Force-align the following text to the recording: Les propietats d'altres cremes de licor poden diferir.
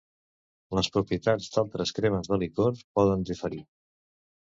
Les 0.77 0.87
propietats 0.95 1.49
d'altres 1.57 1.91
cremes 1.97 2.31
de 2.31 2.39
licor 2.45 2.81
poden 3.01 3.27
diferir. 3.33 3.61